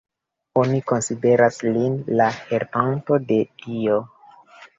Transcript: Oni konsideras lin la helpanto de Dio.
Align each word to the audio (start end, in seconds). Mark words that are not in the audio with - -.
Oni 0.61 0.77
konsideras 0.91 1.59
lin 1.75 1.99
la 2.21 2.31
helpanto 2.39 3.19
de 3.33 3.39
Dio. 3.63 4.01